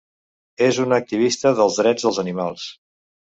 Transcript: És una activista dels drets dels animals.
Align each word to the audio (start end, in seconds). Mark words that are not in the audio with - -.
És 0.67 0.79
una 0.83 0.97
activista 1.03 1.51
dels 1.59 1.77
drets 1.83 2.09
dels 2.09 2.19
animals. 2.25 2.67